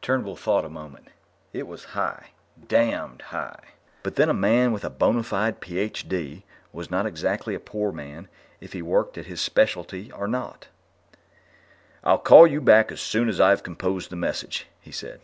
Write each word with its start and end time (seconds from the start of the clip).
Turnbull 0.00 0.36
thought 0.36 0.64
a 0.64 0.70
moment. 0.70 1.08
It 1.52 1.66
was 1.66 1.84
high 1.92 2.30
damned 2.68 3.20
high. 3.20 3.62
But 4.02 4.16
then 4.16 4.30
a 4.30 4.32
man 4.32 4.72
with 4.72 4.82
a 4.82 4.88
bona 4.88 5.22
fide 5.22 5.60
Ph. 5.60 6.08
D. 6.08 6.42
was 6.72 6.90
not 6.90 7.04
exactly 7.04 7.54
a 7.54 7.60
poor 7.60 7.92
man 7.92 8.28
if 8.62 8.72
he 8.72 8.80
worked 8.80 9.18
at 9.18 9.26
his 9.26 9.42
specialty 9.42 10.10
or 10.10 10.26
taught. 10.26 10.68
"I'll 12.02 12.16
call 12.16 12.46
you 12.46 12.62
back 12.62 12.90
as 12.90 13.02
soon 13.02 13.28
as 13.28 13.42
I've 13.42 13.62
composed 13.62 14.08
the 14.08 14.16
message," 14.16 14.66
he 14.80 14.90
said. 14.90 15.20